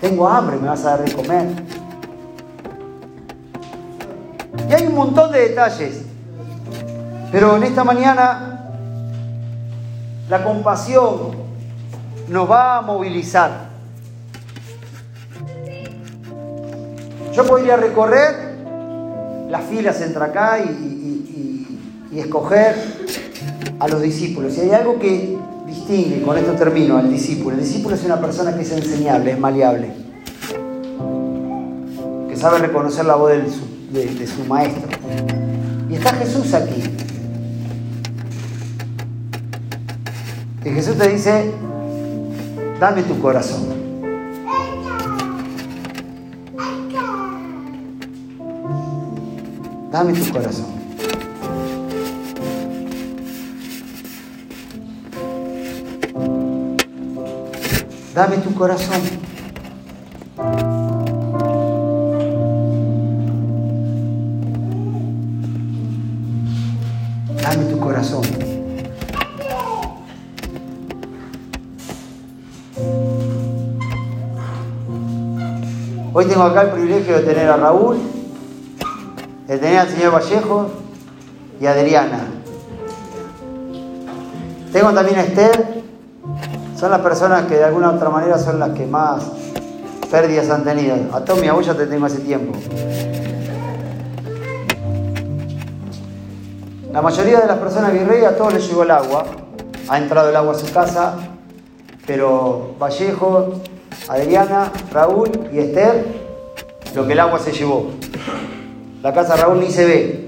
[0.00, 1.46] Tengo hambre, me vas a dar de comer.
[4.68, 6.02] Y hay un montón de detalles.
[7.30, 8.70] Pero en esta mañana
[10.28, 11.43] la compasión
[12.28, 13.68] nos va a movilizar.
[17.32, 18.54] Yo podría recorrer
[19.50, 21.00] las filas entre acá y,
[22.14, 22.76] escoger
[23.80, 24.56] a los discípulos.
[24.56, 27.56] Y hay algo que distingue, con esto termino, al discípulo.
[27.56, 29.90] El discípulo es una persona que es enseñable, es maleable,
[32.28, 34.84] que sabe reconocer la voz del, de su maestro.
[35.90, 36.84] Y está Jesús aquí.
[40.64, 41.50] Y Jesús te dice,
[42.78, 43.84] dame tu corazón.
[49.90, 50.66] Dame tu corazón.
[58.14, 59.23] Dame tu corazón.
[76.16, 77.98] Hoy tengo acá el privilegio de tener a Raúl,
[79.48, 80.68] de tener al señor Vallejo
[81.60, 82.20] y a Adriana.
[84.72, 85.82] Tengo también a Esther,
[86.78, 89.24] son las personas que de alguna u otra manera son las que más
[90.08, 90.94] pérdidas han tenido.
[91.12, 92.56] A Tommy, a vos te tengo hace tiempo.
[96.92, 99.24] La mayoría de las personas virrey a todos les llegó el agua.
[99.88, 101.16] Ha entrado el agua a su casa,
[102.06, 103.54] pero Vallejo,
[104.08, 106.04] Adriana, Raúl y Esther,
[106.94, 107.90] lo que el agua se llevó.
[109.02, 110.24] La casa Raúl ni se ve.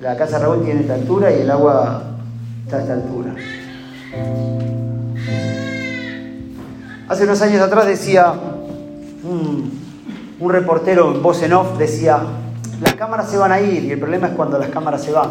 [0.00, 2.02] La casa Raúl tiene esta altura y el agua
[2.64, 3.34] está a esta altura.
[7.08, 8.34] Hace unos años atrás decía
[9.24, 9.72] un,
[10.48, 12.20] reportero en voz en off, decía,
[12.80, 15.30] las cámaras se van a ir y el problema es cuando las cámaras se van.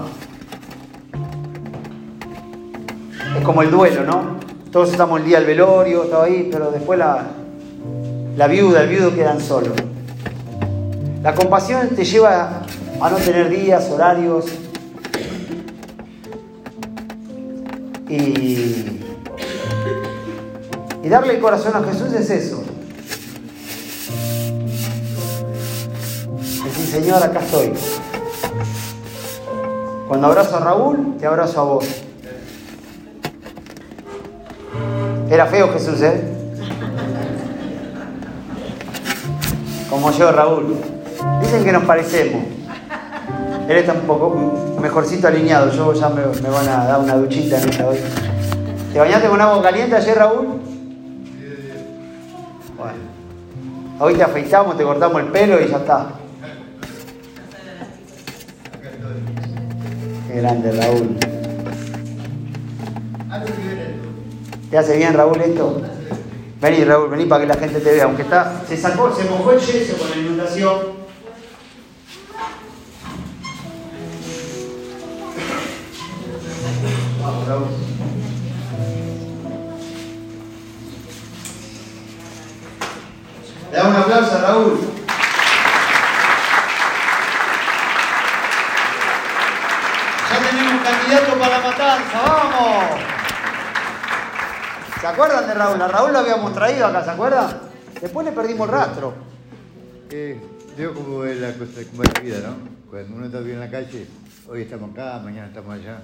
[3.37, 4.46] Es como el duelo, ¿no?
[4.77, 7.23] Todos estamos el día del velorio, todo ahí, pero después la,
[8.35, 9.73] la viuda, el viudo quedan solos.
[11.23, 12.61] La compasión te lleva
[13.01, 14.45] a no tener días, horarios.
[18.07, 19.01] Y,
[21.01, 22.63] y darle el corazón a Jesús es eso.
[26.63, 27.73] Decir, Señor, acá estoy.
[30.07, 32.06] Cuando abrazo a Raúl, te abrazo a vos.
[35.37, 36.19] Era feo Jesús, ¿eh?
[39.87, 40.77] Como yo, Raúl.
[41.41, 42.41] Dicen que nos parecemos.
[43.69, 45.69] Él está un poco mejorcito alineado.
[45.69, 47.99] Yo ya me, van a dar una duchita en esta hoy.
[48.91, 50.59] ¿Te bañaste con agua caliente ayer, Raúl?
[52.75, 52.97] Bueno.
[53.99, 56.07] Hoy te afeitamos, te cortamos el pelo y ya está.
[60.27, 61.15] Qué grande, Raúl.
[64.69, 65.81] ¿Te hace bien, Raúl, esto?
[66.59, 68.03] Vení, Raúl, vení para que la gente te vea.
[68.03, 70.77] Aunque está, se sacó, se mojó el yeso con la inundación.
[77.21, 77.67] Vamos, Raúl.
[83.71, 84.79] Le damos un aplauso a Raúl.
[90.29, 93.16] Ya tenemos candidato para la matanza, ¡vamos!
[95.07, 95.81] ¿Se acuerdan de Raúl?
[95.81, 97.47] A Raúl lo habíamos traído acá, ¿se acuerdan?
[98.01, 99.13] Después le perdimos el rastro.
[100.09, 100.37] Eh,
[100.77, 102.89] digo como es la cosa, como es la vida, ¿no?
[102.89, 104.05] Cuando uno está bien en la calle,
[104.49, 106.01] hoy estamos acá, mañana estamos allá.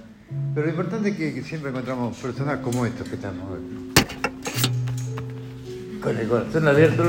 [0.55, 3.93] Pero lo importante es que, siempre encontramos personas como estos que estamos hoy.
[6.01, 7.03] Con el corazón abierto,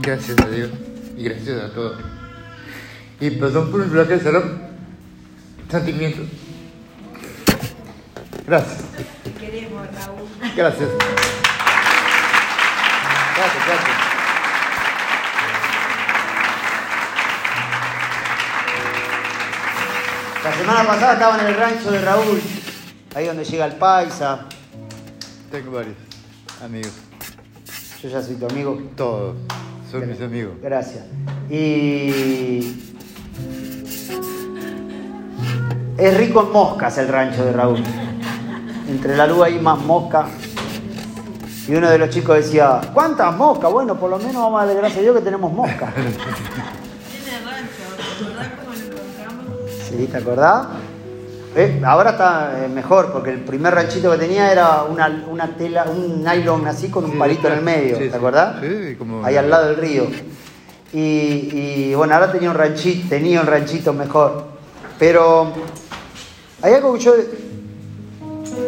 [0.00, 0.70] gracias a Dios
[1.16, 1.98] y gracias a todos.
[3.18, 4.42] Y perdón por mi flaqueza, ¿no?
[5.68, 6.28] Sentimientos.
[8.46, 9.07] Gracias.
[9.86, 10.28] Raúl.
[10.56, 10.88] Gracias.
[13.36, 13.96] Gracias, gracias.
[20.44, 22.40] La semana pasada estaba en el rancho de Raúl,
[23.14, 24.46] ahí donde llega el paisa.
[25.50, 25.96] Tengo varios
[26.64, 26.92] amigos.
[28.02, 28.80] Yo ya soy tu amigo.
[28.96, 29.36] Todos,
[29.90, 30.54] son mis amigos.
[30.62, 31.04] Gracias.
[31.50, 32.82] Y
[35.98, 37.82] es rico en moscas el rancho de Raúl
[38.88, 40.26] entre la luz hay más mosca.
[41.68, 43.70] Y uno de los chicos decía, ¿cuántas moscas?
[43.70, 45.92] Bueno, por lo menos vamos a darle gracias a Dios que tenemos moscas.
[49.88, 50.66] Sí, ¿te acordás?
[51.56, 56.22] Eh, ahora está eh, mejor, porque el primer ranchito que tenía era una, tela, un
[56.22, 58.60] nylon así con un palito en el medio, ¿te acordás?
[58.60, 59.24] Sí, como...
[59.24, 60.04] Ahí al lado del río.
[60.92, 64.44] Y, y, bueno, ahora tenía un ranchito, tenía un ranchito mejor.
[64.98, 65.52] Pero
[66.60, 67.14] hay algo que yo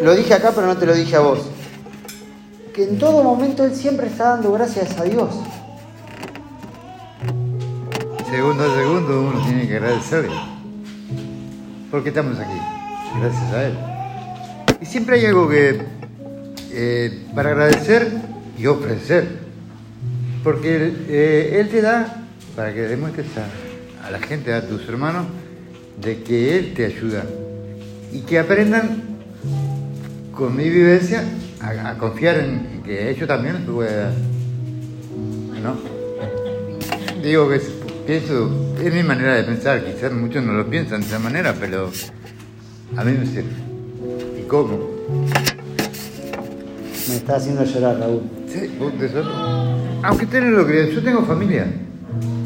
[0.03, 1.41] lo dije acá, pero no te lo dije a vos.
[2.75, 5.35] Que en todo momento Él siempre está dando gracias a Dios.
[8.31, 10.37] Segundo a segundo uno tiene que agradecerle.
[11.91, 12.59] Porque estamos aquí.
[13.21, 13.79] Gracias a Él.
[14.81, 15.83] Y siempre hay algo que
[16.73, 18.11] eh, para agradecer
[18.57, 19.27] y ofrecer.
[20.45, 22.25] Porque eh, Él te da
[22.57, 25.27] para que demuestres a, a la gente, a tus hermanos,
[26.01, 27.25] de que Él te ayuda
[28.13, 29.10] y que aprendan
[30.41, 31.23] con mi vivencia
[31.61, 34.09] a, a confiar en que ellos también pueden
[35.63, 35.77] ¿no?
[37.23, 37.61] Digo que
[38.07, 41.91] pienso, es mi manera de pensar, quizás muchos no lo piensan de esa manera, pero
[42.97, 43.51] a mí me sirve.
[44.41, 44.79] ¿Y cómo?
[47.11, 48.23] Me está haciendo llorar, Raúl.
[48.51, 49.23] Sí, vos de eso-
[50.03, 51.67] Aunque ustedes no lo crean, yo tengo familia.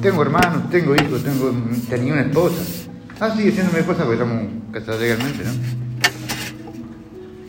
[0.02, 1.52] Tengo hermanos, tengo hijos, tengo,
[1.88, 2.60] tenía una esposa.
[3.20, 5.83] Ah, sigue siendo mi esposa porque estamos casados legalmente, ¿no?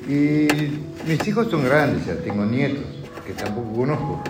[0.08, 0.48] Y
[1.08, 2.84] mis hijos son grandes, ya tengo nietos,
[3.26, 4.24] que tampoco conozco.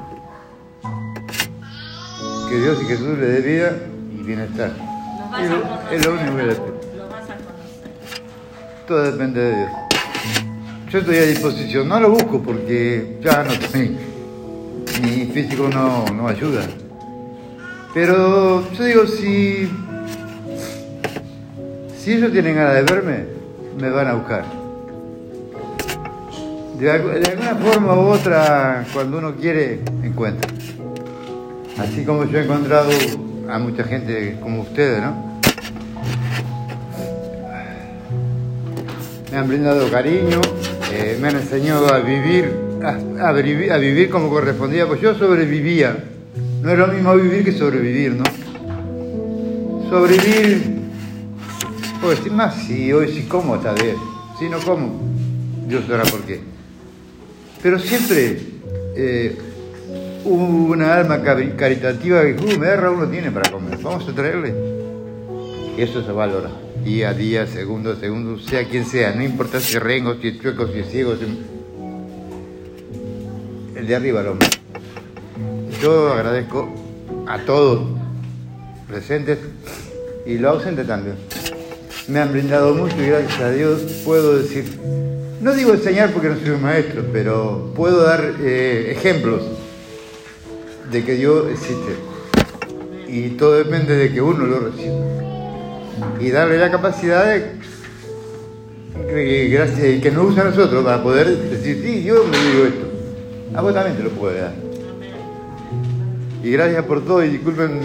[2.49, 3.77] Que Dios y Jesús les dé vida
[4.17, 4.71] y bienestar.
[4.71, 5.93] Los vas Es a lo- conocer.
[5.99, 6.75] es lo único que les pido.
[6.97, 7.91] Los vas a conocer.
[8.87, 9.69] Todo depende de Dios.
[10.91, 13.97] Yo estoy a disposición, no lo busco porque ya no estoy,
[15.01, 16.61] mi físico no, no ayuda.
[17.93, 19.69] Pero yo digo, si,
[21.97, 23.25] si ellos tienen ganas de verme,
[23.79, 24.45] me van a buscar.
[26.79, 30.51] De, algu- de alguna forma u otra, cuando uno quiere, encuentra.
[31.77, 32.89] Así como yo he encontrado
[33.49, 35.35] a mucha gente como ustedes, ¿no?
[39.31, 40.39] me han brindado cariño,
[40.93, 45.13] eh, me han enseñado a vivir, a, a vivi- a vivir como correspondía, pues yo
[45.15, 45.97] sobrevivía.
[46.61, 48.23] No es lo mismo vivir que sobrevivir, ¿no?
[49.89, 50.79] Sobrevivir,
[52.01, 53.95] pues más, si hoy sí como tal vez,
[54.39, 55.01] si no como,
[55.67, 56.39] Dios sabrá por qué.
[57.65, 58.37] Pero siempre
[58.95, 59.35] eh,
[60.23, 64.53] una alma cari- caritativa que, uh, me uno tiene para comer, vamos a traerle.
[65.75, 66.51] Eso se valora.
[66.83, 69.15] Día a día, segundo a segundo, sea quien sea.
[69.15, 71.15] No importa si es rengo, si es chueco, si es ciego.
[71.15, 71.25] si-
[73.79, 74.47] El de arriba, el hombre.
[75.81, 76.69] Yo agradezco
[77.27, 77.81] a todos
[78.87, 79.39] presentes
[80.27, 81.15] y los ausentes también.
[82.09, 84.65] Me han brindado mucho y gracias a Dios puedo decir,
[85.41, 89.43] no digo enseñar porque no soy un maestro, pero puedo dar eh, ejemplos
[90.91, 91.95] de que Dios existe.
[93.07, 95.15] Y todo depende de que uno lo reciba
[96.19, 97.51] y darle la capacidad de
[99.07, 102.85] que, que nos usa a nosotros para poder decir, sí, yo me digo esto.
[103.55, 104.53] A vos también te lo puedo dar.
[106.43, 107.79] Y gracias por todo y disculpen,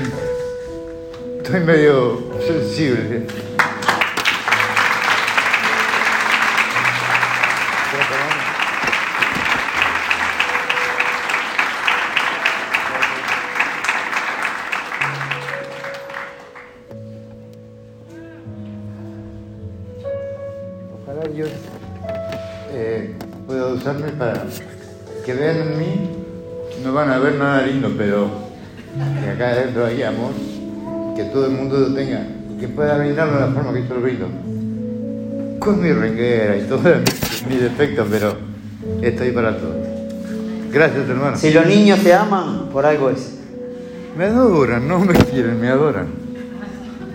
[1.42, 3.26] estoy medio sensible.
[27.62, 28.29] Lindo, pero
[29.23, 30.33] que acá adentro hay amor,
[31.16, 33.94] que todo el mundo lo tenga, y que pueda brindarlo de la forma que yo
[33.94, 34.27] lo brindo.
[35.59, 36.83] Con mi renguera y todos
[37.49, 38.37] mis defectos, pero
[39.03, 39.75] estoy para todo.
[40.73, 41.37] Gracias, hermano.
[41.37, 43.38] Si los niños te aman, por algo es.
[44.16, 46.07] Me adoran, no me quieren, me adoran.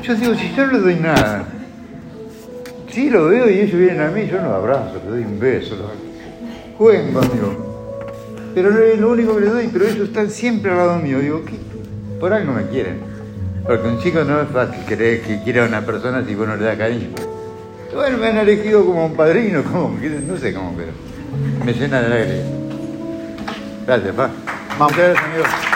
[0.04, 1.46] Yo digo, si yo no les doy nada,
[2.92, 5.76] si lo veo y ellos vienen a mí, yo los abrazo, les doy un beso,
[5.76, 5.88] los...
[6.78, 7.65] jueguen conmigo.
[8.56, 11.20] Pero no es lo único que les doy, pero ellos están siempre al lado mío.
[11.20, 11.56] Digo, ¿qué?
[12.20, 13.00] Por algo me quieren.
[13.66, 16.56] Porque un chico no es fácil creer que quiera a una persona si vos no
[16.56, 17.10] le das cariño.
[17.94, 20.92] Bueno, me han elegido como un padrino, como, no sé cómo, pero
[21.66, 22.44] me llena de alegría.
[23.86, 24.30] Gracias, pa.
[24.80, 24.94] Vamos.
[24.94, 25.75] Muchas gracias, amigo.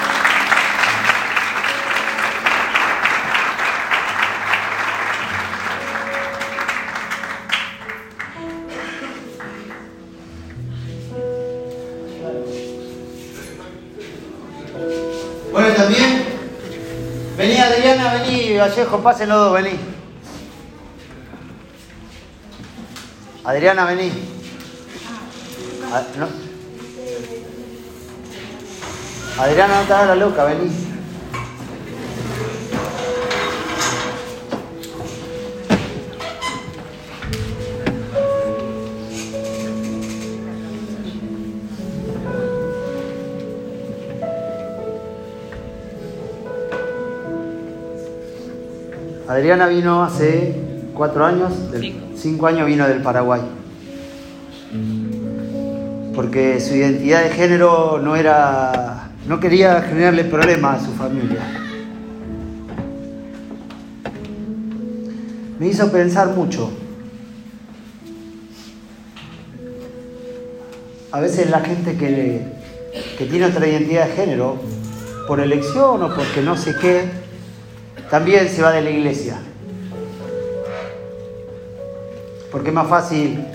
[18.80, 19.78] Vallejo, pasen los dos, vení.
[23.44, 24.10] Adriana, vení.
[25.92, 26.04] Ah.
[29.44, 30.89] Adriana, no te hagas la loca, vení.
[49.40, 50.54] Adriana vino hace
[50.94, 52.06] cuatro años, del- Cinco.
[52.18, 53.40] cinco años vino del Paraguay.
[56.14, 61.40] Porque su identidad de género no era, no quería generarle problemas a su familia.
[65.58, 66.70] Me hizo pensar mucho.
[71.14, 72.42] A veces la gente que,
[73.18, 74.58] que tiene otra identidad de género,
[75.28, 77.19] por elección o porque no sé qué,
[78.10, 79.40] también se va de la iglesia.
[82.52, 83.46] Porque es más fácil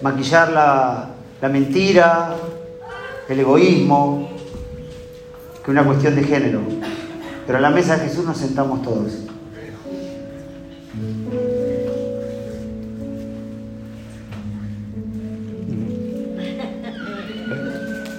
[0.00, 2.34] maquillar la, la mentira,
[3.28, 4.28] el egoísmo,
[5.64, 6.60] que una cuestión de género.
[7.46, 9.12] Pero a la mesa de Jesús nos sentamos todos.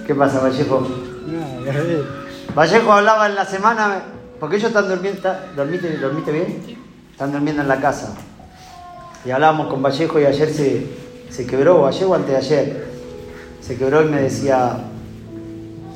[0.06, 0.86] ¿Qué pasa, Vallejo?
[2.54, 4.02] Vallejo hablaba en la semana,
[4.40, 5.20] porque ellos están durmiendo,
[5.56, 6.76] ¿dormite, ¿dormite bien?
[7.10, 8.14] Están durmiendo en la casa.
[9.24, 10.86] Y hablábamos con Vallejo y ayer se,
[11.30, 12.86] se quebró, Vallejo antes de ayer,
[13.60, 14.78] se quebró y me decía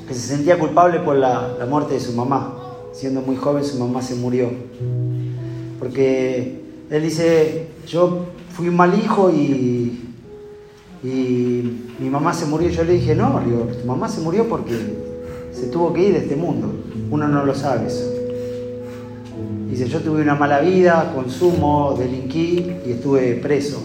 [0.07, 2.55] que se sentía culpable por la, la muerte de su mamá.
[2.93, 4.51] Siendo muy joven su mamá se murió.
[5.79, 10.05] Porque él dice, yo fui un mal hijo y
[11.03, 12.69] y mi mamá se murió.
[12.69, 14.75] Yo le dije, no, digo, tu mamá se murió porque
[15.53, 16.73] se tuvo que ir de este mundo.
[17.11, 18.18] Uno no lo sabe eso.
[19.69, 23.83] Dice, yo tuve una mala vida, consumo, delinquí y estuve preso.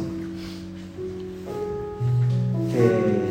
[2.74, 3.24] Eh,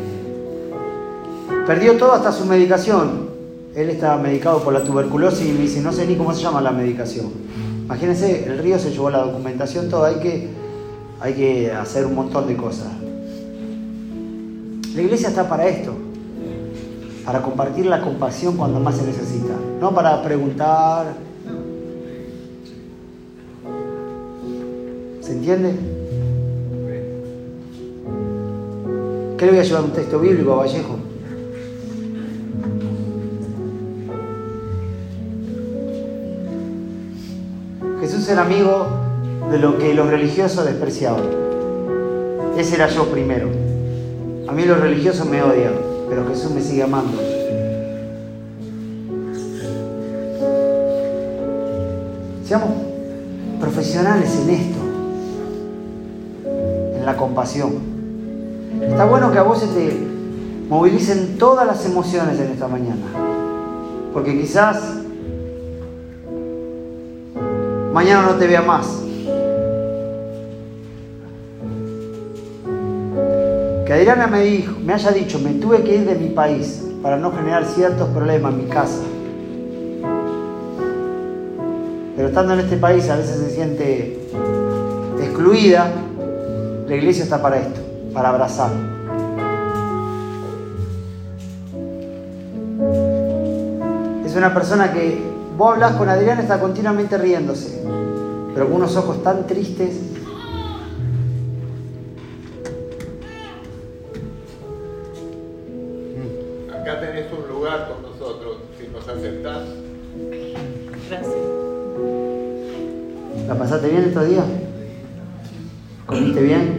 [1.65, 3.33] perdió todo hasta su medicación.
[3.75, 6.61] Él estaba medicado por la tuberculosis y me dice, no sé ni cómo se llama
[6.61, 7.31] la medicación.
[7.85, 10.49] Imagínense, el río se llevó la documentación, todo, hay que,
[11.19, 12.89] hay que hacer un montón de cosas.
[14.95, 15.91] La iglesia está para esto,
[17.25, 21.32] para compartir la compasión cuando más se necesita, no para preguntar.
[25.23, 25.73] ¿Se entiende?
[29.37, 30.97] ¿Qué le voy a llevar un texto bíblico a Vallejo?
[38.01, 38.85] Jesús era amigo
[39.49, 41.23] de lo que los religiosos despreciaban.
[42.57, 43.47] Ese era yo primero.
[44.49, 45.73] A mí los religiosos me odian,
[46.09, 47.17] pero Jesús me sigue amando.
[52.45, 52.71] Seamos
[53.61, 54.82] profesionales en esto,
[57.23, 57.71] compasión.
[58.81, 59.97] Está bueno que a vos se te
[60.67, 63.05] movilicen todas las emociones en esta mañana,
[64.13, 64.97] porque quizás
[67.93, 68.99] mañana no te vea más,
[73.85, 77.17] Que Adriana me, dijo, me haya dicho, me tuve que ir de mi país para
[77.17, 79.01] no generar ciertos problemas en mi casa.
[82.15, 84.19] Pero estando en este país a veces se siente
[85.21, 85.91] excluida.
[86.87, 87.79] La iglesia está para esto,
[88.13, 88.71] para abrazar.
[94.25, 95.21] Es una persona que
[95.57, 97.83] vos hablas con Adriana, está continuamente riéndose,
[98.53, 100.13] pero con unos ojos tan tristes
[113.47, 114.45] ¿La pasaste bien estos días?
[116.05, 116.72] ¿Comiste bien?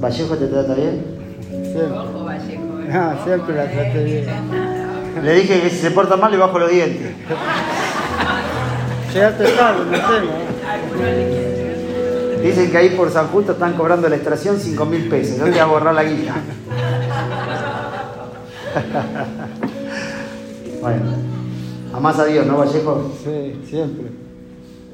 [0.00, 1.04] ¿Vallejo te trata bien?
[1.50, 1.90] Siempre.
[1.90, 2.80] Ojo, Vallejo.
[2.80, 2.88] ¿eh?
[2.88, 4.26] No, siempre la traté bien.
[5.22, 7.12] Le dije que si se porta mal le bajo los dientes.
[9.12, 10.32] Llegaste tarde, no tengo.
[12.42, 15.38] Dicen que ahí por San Justo están cobrando la extracción 5 mil pesos.
[15.38, 16.34] Yo voy a borrar la guita.
[20.80, 21.02] bueno,
[21.92, 23.12] amás a Dios, ¿no, Vallejo?
[23.24, 24.28] Sí, siempre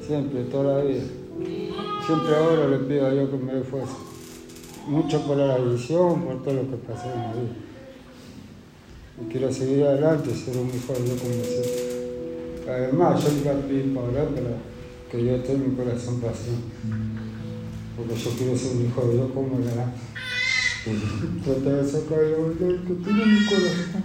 [0.05, 1.03] siempre, toda la vida.
[2.05, 3.95] Siempre ahora le pido a Dios que me dé fuerza.
[4.87, 7.55] Mucho por la visión, por todo lo que pasé en la vida.
[9.21, 11.95] Y quiero seguir adelante, ser un mejor yo como siempre.
[12.69, 14.57] Además, yo le pedir para orar para
[15.09, 16.61] que Dios tenga mi corazón pasión.
[17.95, 19.93] Porque yo quiero ser un de Dios como la
[21.43, 24.03] Tratar de sacar verdad que tiene mi corazón.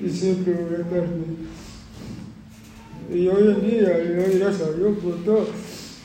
[0.00, 1.08] Y siempre voy a estar
[3.12, 5.46] y hoy en día le doy gracias a Dios por todo.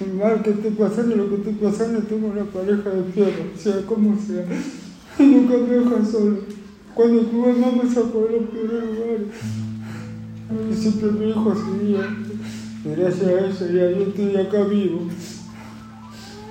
[0.02, 3.86] El mal que esté pasando, lo que esté pasando, tengo una pareja de fierro, sea
[3.86, 4.46] como sea.
[5.20, 6.38] Nunca me deja solo.
[6.96, 9.28] Cuando tu mamá me sacó de los peores lugares.
[10.70, 12.18] Y siempre hijo seguía.
[12.84, 15.02] Y gracias a eso ya yo estoy acá vivo.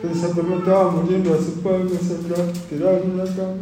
[0.01, 3.57] Pensando que me estaba muriendo hace meses atrás, tirado en una cama.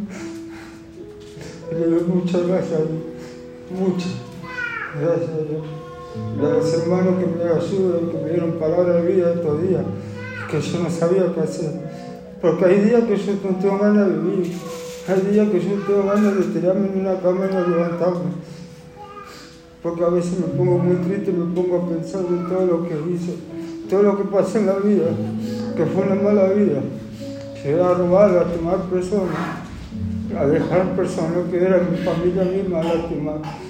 [1.73, 3.81] Le doy muchas gracias a Dios.
[3.81, 4.13] Muchas.
[5.01, 5.78] Gracias a Dios
[6.41, 9.83] y a los hermanos que me ayudan, que me dieron palabra de vida estos días,
[10.51, 11.73] que yo no sabía qué hacer.
[12.41, 14.53] Porque hay días que yo no tengo ganas de vivir,
[15.09, 18.31] hay días que yo tengo ganas de tirarme en una cama y no levantarme.
[19.83, 22.95] Porque a veces me pongo muy triste, me pongo a pensar en todo lo que
[23.11, 23.35] hice,
[23.91, 25.07] todo lo que pasé en la vida,
[25.77, 26.81] que fue una mala vida.
[27.65, 29.35] Llegué a robar, a tomar personas,
[30.39, 33.68] a dejar personas que eran mi familia misma a lastimar.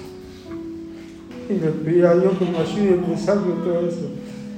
[1.49, 4.11] Y le pedí a Dios que me ayude, que me todo eso.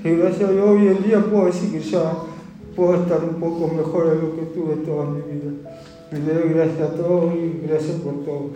[0.03, 2.13] Y gracias a Dios hoy en día puedo decir que ya
[2.75, 5.71] puedo estar un poco mejor de lo que tuve toda mi vida.
[6.11, 8.49] Y le doy gracias a todos y gracias por todo.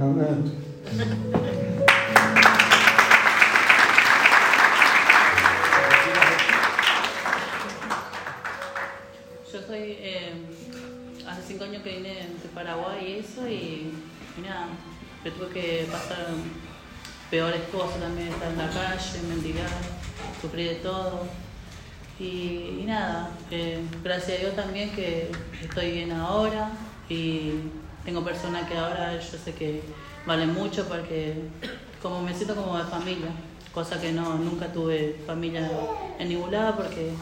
[0.00, 0.52] Amén.
[9.52, 10.32] Yo soy, eh,
[11.28, 13.92] hace cinco años que vine de Paraguay y eso, y,
[14.38, 14.66] y nada,
[15.22, 16.26] me tuve que pasar
[17.30, 19.70] peores cosas también, estar en la calle, mendigar,
[20.40, 21.22] sufrí de todo.
[22.18, 25.30] Y, y nada, eh, gracias a Dios también que
[25.62, 26.70] estoy bien ahora
[27.08, 27.52] y
[28.04, 29.82] tengo personas que ahora yo sé que
[30.26, 31.34] valen mucho porque
[32.02, 33.30] como me siento como de familia,
[33.72, 35.70] cosa que no, nunca tuve familia
[36.18, 37.12] en ningún lado porque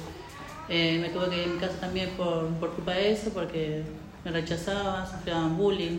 [0.68, 3.82] eh, me tuve que ir a mi casa también por, por culpa de eso, porque
[4.24, 5.98] me rechazaban, sufrían bullying,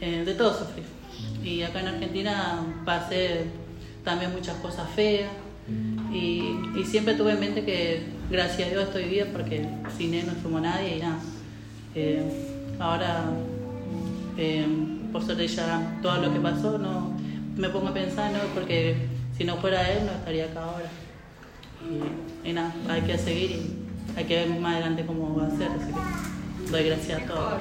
[0.00, 0.82] eh, de todo sufrí.
[1.44, 3.46] Y acá en Argentina pasé
[4.04, 5.30] también muchas cosas feas
[6.12, 10.32] y, siempre tuve en mente que gracias a Dios estoy viva porque sin él no
[10.34, 11.18] fumo nadie y nada.
[11.94, 12.22] Eh,
[12.78, 13.24] ahora,
[14.36, 14.66] eh,
[15.10, 17.16] por suerte ya todo lo que pasó, no
[17.56, 18.40] me pongo a pensar, ¿no?
[18.54, 18.96] porque
[19.36, 20.90] si no fuera él no estaría acá ahora.
[22.44, 23.82] Y, y nada, hay que seguir y
[24.16, 27.60] hay que ver más adelante cómo va a ser, así que doy gracias a todos.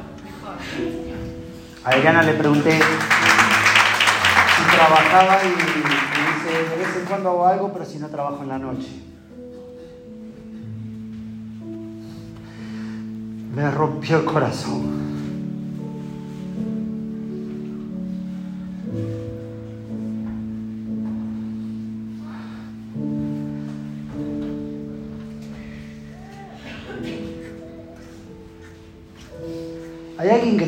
[1.83, 7.73] A Adriana le pregunté si trabajaba y, y dice, de vez en cuando hago algo,
[7.73, 9.01] pero si no trabajo en la noche.
[13.55, 15.30] Me rompió el corazón.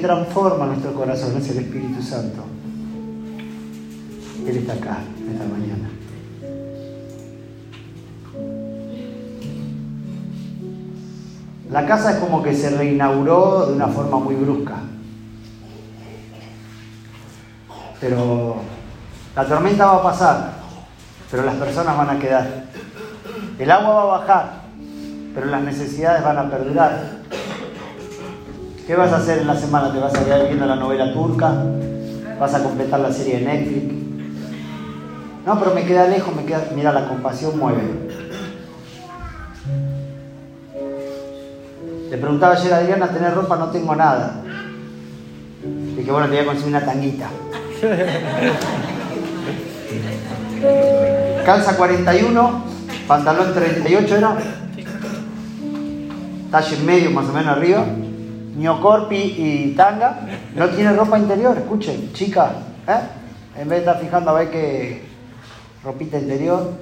[0.04, 2.44] Transforma nuestro corazón, es el Espíritu Santo.
[4.46, 4.98] Él está acá,
[5.32, 5.90] esta mañana.
[11.72, 14.76] La casa es como que se reinauguró de una forma muy brusca.
[18.02, 18.58] Pero
[19.38, 20.54] la tormenta va a pasar,
[21.32, 22.66] pero las personas van a quedar.
[23.58, 24.54] El agua va a bajar,
[25.34, 27.23] pero las necesidades van a perdurar.
[28.86, 29.94] ¿Qué vas a hacer en la semana?
[29.94, 31.54] ¿Te vas a quedar viendo la novela turca?
[32.38, 33.94] ¿Vas a completar la serie de Netflix?
[35.46, 36.68] No, pero me queda lejos, me queda.
[36.76, 37.82] Mira, la compasión mueve.
[42.10, 43.56] Le preguntaba ayer a Adriana, ¿tener ropa?
[43.56, 44.42] No tengo nada.
[45.96, 47.30] Dije, bueno, te voy a conseguir una tanguita.
[51.46, 52.64] Calza 41,
[53.08, 54.38] pantalón 38 era.
[56.52, 57.86] Talle medio más o menos arriba.
[58.58, 60.28] Ñocorpi y tanga.
[60.56, 62.52] No tiene ropa interior, escuchen, chica.
[62.88, 63.62] ¿eh?
[63.62, 65.02] En vez de estar fijando a ver qué
[65.84, 66.74] ropita interior.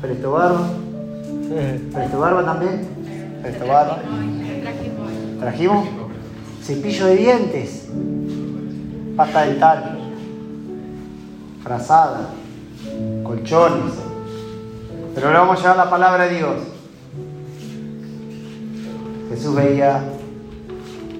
[0.00, 0.68] Presto barba.
[1.92, 3.40] Presto barba también.
[3.42, 3.98] Presto barba.
[5.40, 5.88] Trajimos
[6.62, 7.88] cepillo de dientes,
[9.16, 9.98] pasta dental,
[11.64, 12.28] frazada,
[13.24, 13.94] colchones.
[15.14, 16.56] Pero ahora vamos a llevar la palabra de Dios.
[19.30, 20.02] Jesús veía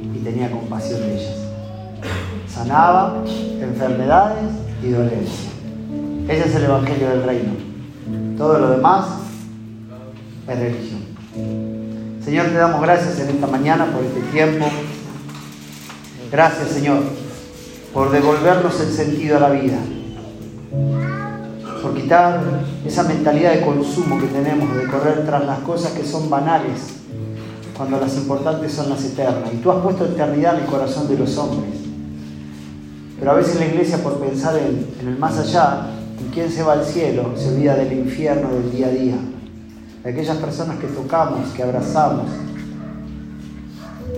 [0.02, 1.36] y tenía compasión de ellas.
[2.52, 3.22] Sanaba
[3.60, 4.50] enfermedades
[4.82, 5.52] y dolencias.
[6.28, 7.52] Ese es el Evangelio del Reino.
[8.36, 9.06] Todo lo demás
[10.48, 11.00] es religión.
[12.24, 14.66] Señor, te damos gracias en esta mañana por este tiempo.
[16.32, 17.04] Gracias, Señor,
[17.94, 19.78] por devolvernos el sentido a la vida.
[21.80, 22.40] Por quitar
[22.84, 26.99] esa mentalidad de consumo que tenemos de correr tras las cosas que son banales
[27.80, 29.54] cuando las importantes son las eternas.
[29.54, 31.76] Y tú has puesto eternidad en el corazón de los hombres.
[33.18, 35.86] Pero a veces la iglesia, por pensar en, el más allá,
[36.20, 39.14] en quién se va al cielo, se olvida del infierno del día a día.
[40.04, 42.26] De aquellas personas que tocamos, que abrazamos,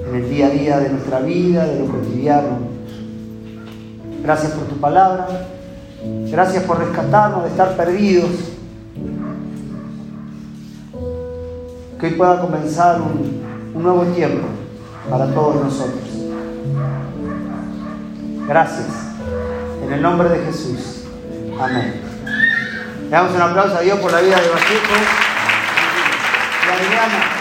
[0.08, 2.58] en el día a día de nuestra vida, de lo cotidiano.
[4.24, 5.28] Gracias por tu palabra.
[6.32, 8.30] Gracias por rescatarnos de estar perdidos.
[12.00, 13.41] Que hoy pueda comenzar un,
[13.74, 14.46] un nuevo tiempo
[15.08, 16.02] para todos nosotros.
[18.46, 18.88] Gracias.
[19.84, 21.04] En el nombre de Jesús.
[21.60, 22.00] Amén.
[23.04, 24.94] Le damos un aplauso a Dios por la vida de Vallejo
[26.66, 27.31] y Adriana.